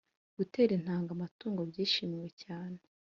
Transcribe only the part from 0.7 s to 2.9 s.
intanga amatungo byishimiwe cyane